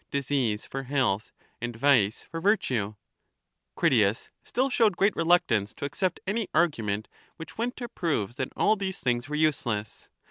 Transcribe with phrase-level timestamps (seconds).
[0.09, 1.31] disease for health,
[1.61, 2.95] and vice for virtue.
[3.75, 7.87] Socrates, Critias still showed great reluctance to accept any argu Critias ment which went to
[7.87, 10.09] prove that all these things were useless.